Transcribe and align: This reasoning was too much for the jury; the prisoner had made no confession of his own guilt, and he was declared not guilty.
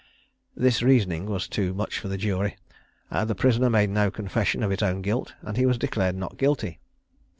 This 0.55 0.81
reasoning 0.81 1.27
was 1.27 1.47
too 1.47 1.75
much 1.75 1.99
for 1.99 2.07
the 2.07 2.17
jury; 2.17 2.57
the 3.11 3.35
prisoner 3.35 3.65
had 3.65 3.71
made 3.73 3.89
no 3.91 4.09
confession 4.09 4.63
of 4.63 4.71
his 4.71 4.81
own 4.81 5.03
guilt, 5.03 5.35
and 5.43 5.57
he 5.57 5.67
was 5.67 5.77
declared 5.77 6.15
not 6.15 6.37
guilty. 6.37 6.79